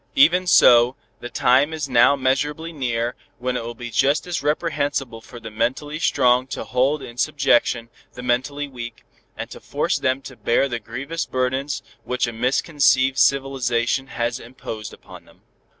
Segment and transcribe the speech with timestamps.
[0.17, 5.21] _Even so, the time is now measurably near when it will be just as reprehensible
[5.21, 9.03] for the mentally strong to hold in subjection the mentally weak,
[9.37, 14.91] and to force them to bear the grievous burdens which a misconceived civilization has imposed
[14.91, 15.41] upon them."